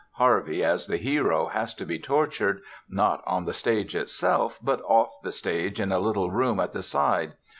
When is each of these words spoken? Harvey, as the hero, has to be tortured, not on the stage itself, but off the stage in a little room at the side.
Harvey, 0.13 0.63
as 0.63 0.87
the 0.87 0.97
hero, 0.97 1.45
has 1.45 1.75
to 1.75 1.85
be 1.85 1.99
tortured, 1.99 2.63
not 2.89 3.21
on 3.27 3.45
the 3.45 3.53
stage 3.53 3.95
itself, 3.95 4.57
but 4.59 4.81
off 4.81 5.11
the 5.21 5.31
stage 5.31 5.79
in 5.79 5.91
a 5.91 5.99
little 5.99 6.31
room 6.31 6.59
at 6.59 6.73
the 6.73 6.81
side. 6.81 7.33